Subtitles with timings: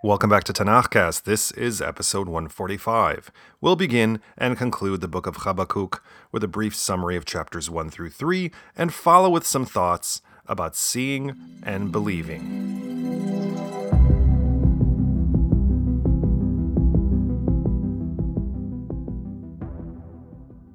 [0.00, 1.24] Welcome back to Tanakhcast.
[1.24, 3.30] This is episode 145.
[3.60, 6.02] We'll begin and conclude the book of Habakkuk
[6.32, 10.76] with a brief summary of chapters 1 through 3 and follow with some thoughts about
[10.76, 12.87] seeing and believing.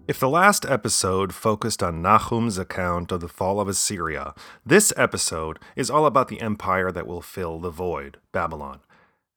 [0.06, 4.34] If the last episode focused on Nahum's account of the fall of Assyria,
[4.66, 8.82] this episode is all about the empire that will fill the void, Babylon.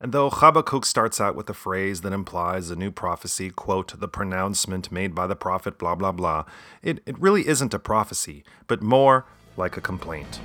[0.01, 4.09] And though Habakkuk starts out with a phrase that implies a new prophecy, quote, the
[4.09, 6.45] pronouncement made by the prophet, blah, blah, blah,
[6.83, 9.25] it, it really isn't a prophecy, but more
[9.57, 10.41] like a complaint.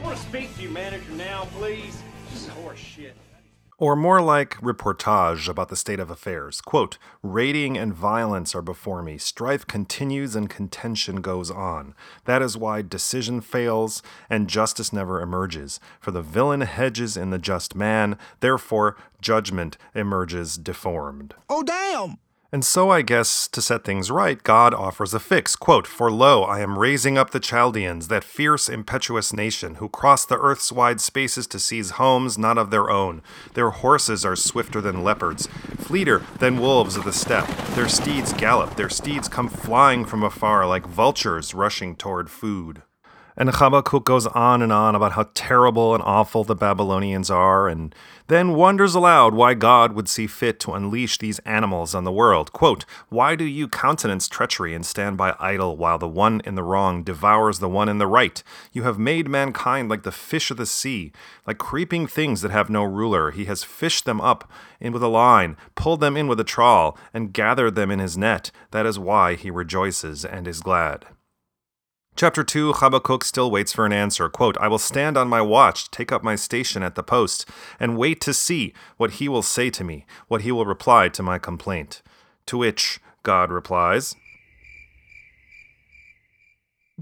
[0.00, 2.02] I want to speak to you, manager, now, please.
[2.32, 3.14] This is horse shit.
[3.80, 6.60] Or more like reportage about the state of affairs.
[6.60, 9.16] Quote, raiding and violence are before me.
[9.16, 11.94] Strife continues and contention goes on.
[12.26, 15.80] That is why decision fails and justice never emerges.
[15.98, 21.34] For the villain hedges in the just man, therefore judgment emerges deformed.
[21.48, 22.18] Oh, damn!
[22.52, 25.54] And so I guess to set things right, God offers a fix.
[25.54, 30.24] Quote, For lo, I am raising up the Chaldeans, that fierce, impetuous nation, who cross
[30.24, 33.22] the earth's wide spaces to seize homes not of their own.
[33.54, 35.46] Their horses are swifter than leopards,
[35.78, 37.46] fleeter than wolves of the steppe.
[37.76, 42.82] Their steeds gallop, their steeds come flying from afar like vultures rushing toward food.
[43.40, 47.94] And Habakkuk goes on and on about how terrible and awful the Babylonians are, and
[48.26, 52.52] then wonders aloud why God would see fit to unleash these animals on the world.
[52.52, 56.62] Quote, Why do you countenance treachery and stand by idle while the one in the
[56.62, 58.42] wrong devours the one in the right?
[58.74, 61.10] You have made mankind like the fish of the sea,
[61.46, 63.30] like creeping things that have no ruler.
[63.30, 66.98] He has fished them up in with a line, pulled them in with a trawl,
[67.14, 68.50] and gathered them in his net.
[68.70, 71.06] That is why he rejoices and is glad.
[72.20, 74.28] Chapter 2 Habakkuk still waits for an answer.
[74.28, 77.48] Quote, I will stand on my watch, take up my station at the post,
[77.80, 81.22] and wait to see what he will say to me, what he will reply to
[81.22, 82.02] my complaint.
[82.44, 84.16] To which God replies,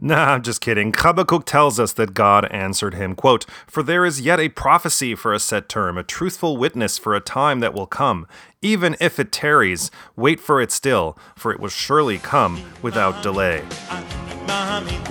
[0.01, 0.95] Nah, I'm just kidding.
[0.97, 5.35] Habakkuk tells us that God answered him, quote, For there is yet a prophecy for
[5.35, 8.29] a set term, a truthful witness for a time that will come.
[8.63, 13.65] Even if it tarries, wait for it still, for it will surely come without delay.
[14.78, 15.02] אני מאמין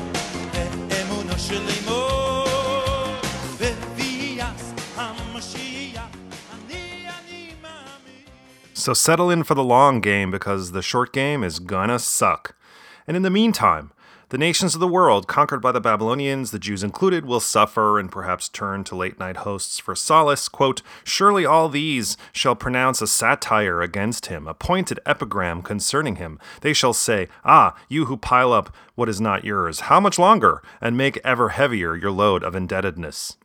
[0.89, 2.45] באמונו של אמו
[3.61, 4.61] בביאת
[4.97, 6.03] המשיח
[6.53, 8.25] אני אני מאמין
[8.75, 12.55] So settle in for the long game because the short game is gonna suck.
[13.08, 13.92] And in the meantime,
[14.30, 18.12] the nations of the world, conquered by the Babylonians, the Jews included, will suffer and
[18.12, 20.50] perhaps turn to late night hosts for solace.
[20.50, 26.40] Quote, Surely all these shall pronounce a satire against him, a pointed epigram concerning him.
[26.60, 30.62] They shall say, Ah, you who pile up what is not yours, how much longer?
[30.82, 33.38] And make ever heavier your load of indebtedness.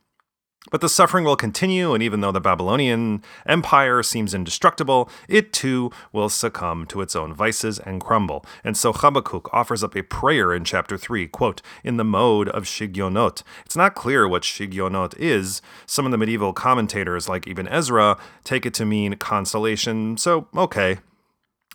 [0.71, 5.91] But the suffering will continue, and even though the Babylonian Empire seems indestructible, it too
[6.11, 8.45] will succumb to its own vices and crumble.
[8.63, 12.63] And so Habakkuk offers up a prayer in chapter 3, quote, in the mode of
[12.63, 13.43] Shigyonot.
[13.65, 15.61] It's not clear what Shigyonot is.
[15.85, 20.97] Some of the medieval commentators, like Ibn Ezra, take it to mean consolation, so okay.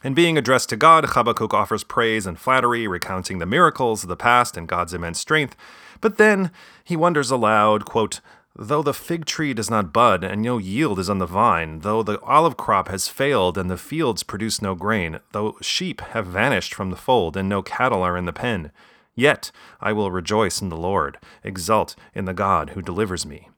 [0.03, 4.17] And being addressed to God, Habakkuk offers praise and flattery, recounting the miracles of the
[4.17, 5.57] past and God's immense strength.
[6.01, 6.53] But then
[6.85, 8.21] he wonders aloud, quote,
[8.61, 12.03] Though the fig tree does not bud, and no yield is on the vine, though
[12.03, 16.75] the olive crop has failed, and the fields produce no grain, though sheep have vanished
[16.75, 18.73] from the fold, and no cattle are in the pen,
[19.15, 23.49] yet I will rejoice in the Lord, exult in the God who delivers me.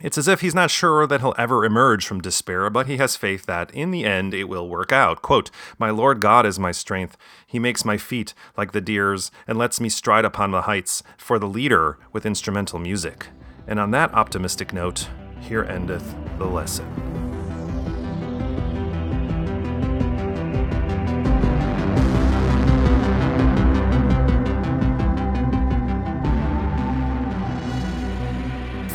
[0.00, 3.14] It's as if he's not sure that he'll ever emerge from despair, but he has
[3.14, 5.22] faith that in the end it will work out.
[5.22, 7.16] Quote, My Lord God is my strength.
[7.46, 11.38] He makes my feet like the deer's and lets me stride upon the heights for
[11.38, 13.28] the leader with instrumental music.
[13.68, 15.08] And on that optimistic note,
[15.40, 16.86] here endeth the lesson.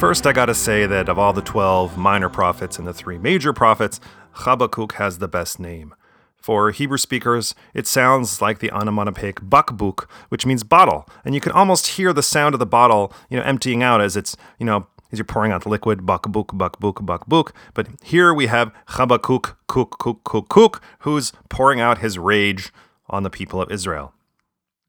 [0.02, 3.54] First, I gotta say that of all the 12 minor prophets and the three major
[3.54, 4.00] prophets,
[4.32, 5.94] Habakkuk has the best name.
[6.42, 11.52] For Hebrew speakers, it sounds like the onomatopoeic bakbuk, which means bottle, and you can
[11.52, 14.88] almost hear the sound of the bottle, you know, emptying out as it's, you know,
[15.12, 17.52] as you're pouring out the liquid, bakbuk, bakbuk, bakbuk.
[17.76, 22.72] But here we have Habakkuk, kuk, kuk, kuk, kuk, who's pouring out his rage
[23.08, 24.14] on the people of Israel.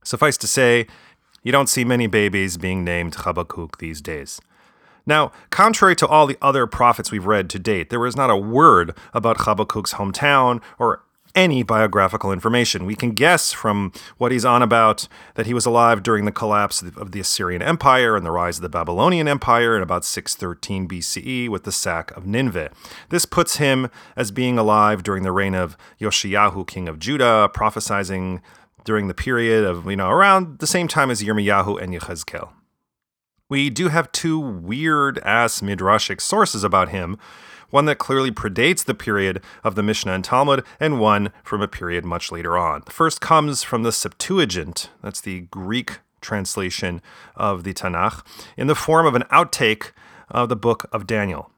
[0.04, 0.86] Suffice to say,
[1.42, 4.40] you don't see many babies being named Habakkuk these days.
[5.04, 8.36] Now, contrary to all the other prophets we've read to date, there is not a
[8.36, 11.02] word about Habakkuk's hometown or
[11.34, 12.84] any biographical information.
[12.84, 16.82] We can guess from what he's on about that he was alive during the collapse
[16.82, 21.48] of the Assyrian Empire and the rise of the Babylonian Empire in about 613 BCE
[21.48, 22.70] with the sack of Nineveh.
[23.08, 28.40] This puts him as being alive during the reign of Yoshiyahu, king of Judah, prophesizing
[28.84, 32.50] during the period of, you know, around the same time as Yirmiyahu and Yechezkel.
[33.48, 37.18] We do have two weird ass midrashic sources about him
[37.72, 41.66] one that clearly predates the period of the Mishnah and Talmud, and one from a
[41.68, 42.82] period much later on.
[42.84, 47.02] The first comes from the Septuagint, that's the Greek translation
[47.34, 48.24] of the Tanakh,
[48.56, 49.92] in the form of an outtake
[50.30, 51.51] of the book of Daniel.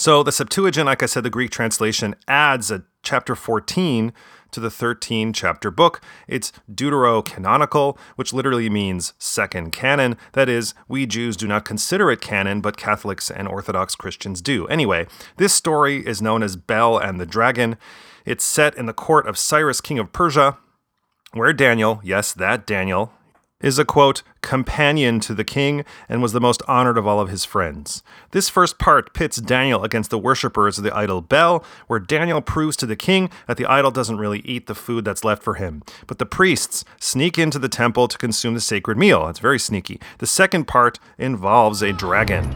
[0.00, 4.14] So the Septuagint, like I said, the Greek translation adds a chapter 14
[4.50, 6.00] to the 13 chapter book.
[6.26, 10.16] It's deuterocanonical, which literally means second canon.
[10.32, 14.66] That is, we Jews do not consider it canon, but Catholics and Orthodox Christians do.
[14.68, 15.06] Anyway,
[15.36, 17.76] this story is known as Bel and the Dragon.
[18.24, 20.56] It's set in the court of Cyrus, king of Persia,
[21.34, 23.12] where Daniel, yes, that Daniel,
[23.60, 27.28] is a quote, companion to the king and was the most honored of all of
[27.28, 28.02] his friends.
[28.30, 32.76] This first part pits Daniel against the worshippers of the idol Bel, where Daniel proves
[32.78, 35.82] to the king that the idol doesn't really eat the food that's left for him.
[36.06, 39.28] But the priests sneak into the temple to consume the sacred meal.
[39.28, 40.00] It's very sneaky.
[40.18, 42.54] The second part involves a dragon.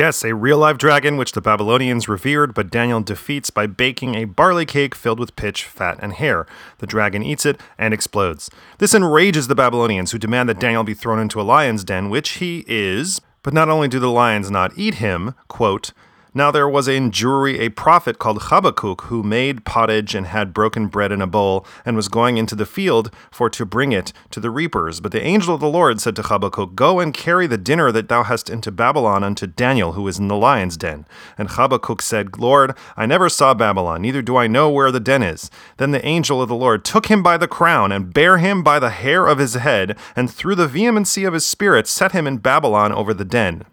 [0.00, 4.24] Yes, a real live dragon which the Babylonians revered, but Daniel defeats by baking a
[4.24, 6.46] barley cake filled with pitch, fat, and hair.
[6.78, 8.48] The dragon eats it and explodes.
[8.78, 12.30] This enrages the Babylonians, who demand that Daniel be thrown into a lion's den, which
[12.38, 13.20] he is.
[13.42, 15.92] But not only do the lions not eat him, quote,
[16.32, 20.86] now there was in Jewry a prophet called Habakkuk who made pottage and had broken
[20.86, 24.40] bread in a bowl and was going into the field for to bring it to
[24.40, 25.00] the reapers.
[25.00, 28.08] But the angel of the Lord said to Habakkuk, Go and carry the dinner that
[28.08, 31.06] thou hast into Babylon unto Daniel who is in the lion's den.
[31.36, 35.22] And Habakkuk said, Lord, I never saw Babylon, neither do I know where the den
[35.22, 35.50] is.
[35.78, 38.78] Then the angel of the Lord took him by the crown and bare him by
[38.78, 42.38] the hair of his head, and through the vehemency of his spirit set him in
[42.38, 43.64] Babylon over the den.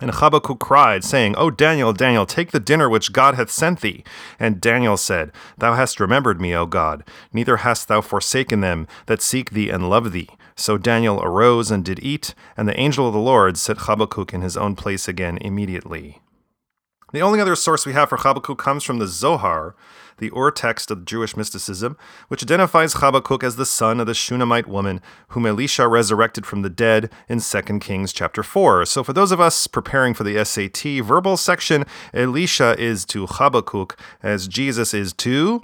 [0.00, 4.02] And Habakkuk cried, saying, O Daniel, Daniel, take the dinner which God hath sent thee.
[4.40, 9.22] And Daniel said, Thou hast remembered me, O God, neither hast thou forsaken them that
[9.22, 10.30] seek thee and love thee.
[10.56, 14.42] So Daniel arose and did eat, and the angel of the Lord set Habakkuk in
[14.42, 16.20] his own place again immediately.
[17.14, 19.76] The only other source we have for Habakkuk comes from the Zohar,
[20.18, 21.96] the Ur text of Jewish mysticism,
[22.26, 26.68] which identifies Habakkuk as the son of the Shunammite woman whom Elisha resurrected from the
[26.68, 28.84] dead in 2 Kings chapter 4.
[28.86, 33.96] So for those of us preparing for the SAT verbal section, Elisha is to Habakkuk
[34.20, 35.62] as Jesus is to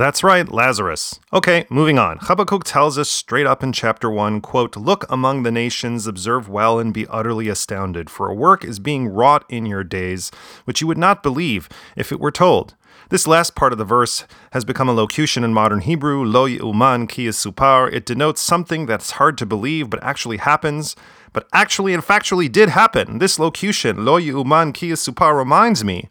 [0.00, 1.20] that's right, Lazarus.
[1.30, 2.16] Okay, moving on.
[2.22, 6.78] Habakkuk tells us straight up in chapter 1, quote, Look among the nations, observe well,
[6.78, 10.30] and be utterly astounded, for a work is being wrought in your days,
[10.64, 12.76] which you would not believe if it were told.
[13.10, 17.06] This last part of the verse has become a locution in modern Hebrew, lo uman
[17.06, 17.92] ki supar.
[17.92, 20.96] It denotes something that's hard to believe but actually happens,
[21.34, 23.18] but actually and factually did happen.
[23.18, 26.08] This locution, lo uman ki supar, reminds me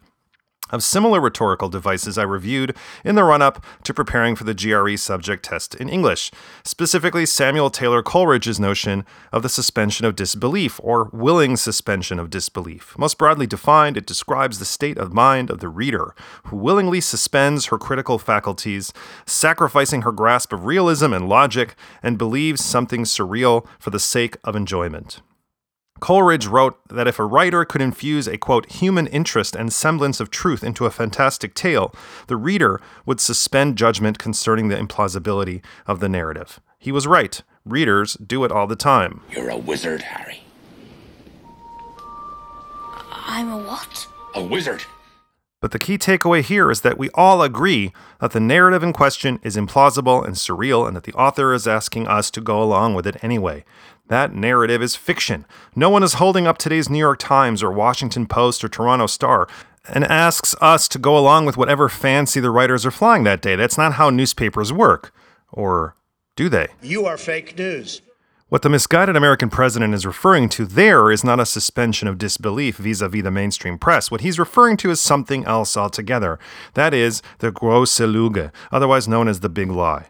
[0.72, 4.96] of similar rhetorical devices I reviewed in the run up to preparing for the GRE
[4.96, 6.30] subject test in English,
[6.64, 12.96] specifically Samuel Taylor Coleridge's notion of the suspension of disbelief or willing suspension of disbelief.
[12.98, 16.14] Most broadly defined, it describes the state of mind of the reader
[16.44, 18.92] who willingly suspends her critical faculties,
[19.26, 24.56] sacrificing her grasp of realism and logic, and believes something surreal for the sake of
[24.56, 25.20] enjoyment.
[26.00, 30.30] Coleridge wrote that if a writer could infuse a quote human interest and semblance of
[30.30, 31.94] truth into a fantastic tale,
[32.26, 36.60] the reader would suspend judgment concerning the implausibility of the narrative.
[36.78, 37.42] He was right.
[37.64, 39.20] Readers do it all the time.
[39.30, 40.42] You're a wizard, Harry.
[43.10, 44.08] I'm a what?
[44.34, 44.82] A wizard.
[45.60, 49.38] But the key takeaway here is that we all agree that the narrative in question
[49.42, 53.06] is implausible and surreal, and that the author is asking us to go along with
[53.06, 53.64] it anyway.
[54.10, 55.46] That narrative is fiction.
[55.76, 59.46] No one is holding up today's New York Times or Washington Post or Toronto Star
[59.88, 63.54] and asks us to go along with whatever fancy the writers are flying that day.
[63.54, 65.14] That's not how newspapers work.
[65.52, 65.94] Or
[66.34, 66.66] do they?
[66.82, 68.02] You are fake news.
[68.48, 72.78] What the misguided American president is referring to there is not a suspension of disbelief
[72.78, 74.10] vis a vis the mainstream press.
[74.10, 76.40] What he's referring to is something else altogether.
[76.74, 80.08] That is the große Lüge, otherwise known as the big lie.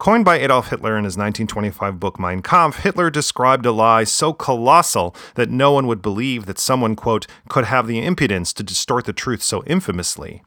[0.00, 4.32] Coined by Adolf Hitler in his 1925 book Mein Kampf, Hitler described a lie so
[4.32, 9.04] colossal that no one would believe that someone, quote, could have the impudence to distort
[9.04, 10.42] the truth so infamously.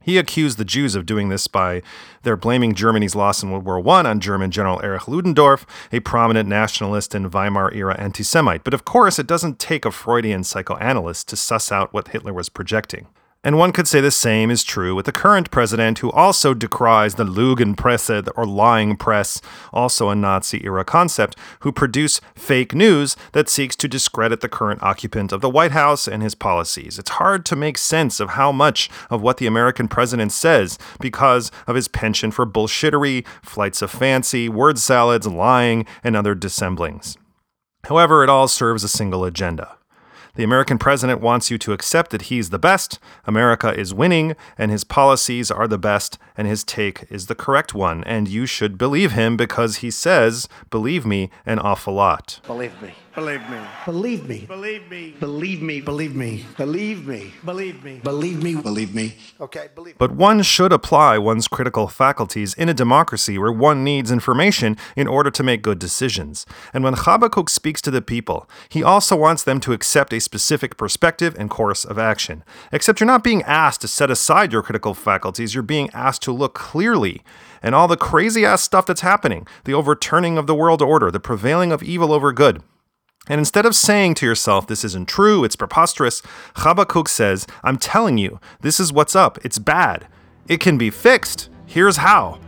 [0.00, 1.82] He accused the Jews of doing this by
[2.22, 6.48] their blaming Germany's loss in World War I on German General Erich Ludendorff, a prominent
[6.48, 8.64] nationalist and Weimar era anti Semite.
[8.64, 12.48] But of course, it doesn't take a Freudian psychoanalyst to suss out what Hitler was
[12.48, 13.08] projecting.
[13.42, 17.14] And one could say the same is true with the current president, who also decries
[17.14, 19.40] the Lügenpresse, uh, or lying press,
[19.72, 24.82] also a Nazi era concept, who produce fake news that seeks to discredit the current
[24.82, 26.98] occupant of the White House and his policies.
[26.98, 31.50] It's hard to make sense of how much of what the American president says because
[31.66, 37.16] of his penchant for bullshittery, flights of fancy, word salads, lying, and other dissemblings.
[37.84, 39.78] However, it all serves a single agenda.
[40.34, 44.70] The American president wants you to accept that he's the best, America is winning, and
[44.70, 48.04] his policies are the best, and his take is the correct one.
[48.04, 52.40] And you should believe him because he says, believe me, an awful lot.
[52.46, 52.94] Believe me.
[53.12, 53.58] Believe me.
[53.84, 54.46] Believe me.
[54.46, 55.10] Believe me.
[55.18, 55.80] Believe me.
[55.80, 56.44] Believe me.
[56.56, 57.32] Believe me.
[57.44, 58.00] Believe me.
[58.04, 58.54] Believe me.
[58.54, 59.16] Believe me.
[59.40, 64.12] Okay, believe But one should apply one's critical faculties in a democracy where one needs
[64.12, 66.46] information in order to make good decisions.
[66.72, 70.76] And when Habakkuk speaks to the people, he also wants them to accept a specific
[70.76, 72.44] perspective and course of action.
[72.70, 76.32] Except you're not being asked to set aside your critical faculties, you're being asked to
[76.32, 77.22] look clearly.
[77.60, 81.18] And all the crazy ass stuff that's happening the overturning of the world order, the
[81.18, 82.62] prevailing of evil over good.
[83.28, 86.22] And instead of saying to yourself, this isn't true, it's preposterous,
[86.56, 90.06] Habakkuk says, I'm telling you, this is what's up, it's bad.
[90.48, 91.48] It can be fixed.
[91.66, 92.40] Here's how.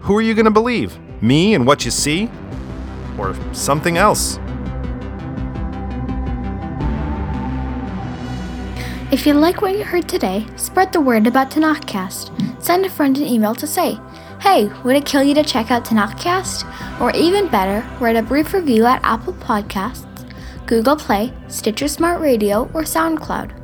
[0.00, 0.98] Who are you going to believe?
[1.22, 2.30] Me and what you see?
[3.18, 4.38] Or something else?
[9.12, 12.62] If you like what you heard today, spread the word about Tanakhcast.
[12.62, 13.98] Send a friend an email to say,
[14.40, 17.00] Hey, would it kill you to check out Tanakhcast?
[17.00, 20.06] Or even better, write a brief review at Apple Podcasts,
[20.66, 23.62] Google Play, Stitcher Smart Radio, or SoundCloud.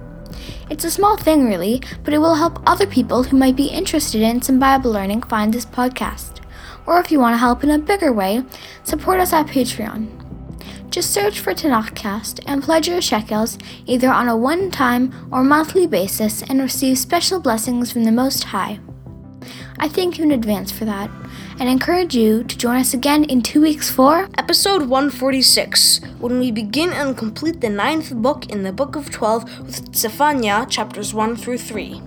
[0.70, 4.22] It's a small thing, really, but it will help other people who might be interested
[4.22, 6.40] in some Bible learning find this podcast.
[6.86, 8.44] Or if you want to help in a bigger way,
[8.84, 10.18] support us at Patreon.
[10.90, 15.86] Just search for Tanakhcast and pledge your shekels either on a one time or monthly
[15.86, 18.78] basis and receive special blessings from the Most High.
[19.78, 21.10] I thank you in advance for that
[21.62, 26.50] and encourage you to join us again in two weeks for Episode 146, when we
[26.50, 31.36] begin and complete the ninth book in the Book of Twelve with Zephaniah chapters 1
[31.36, 32.02] through 3.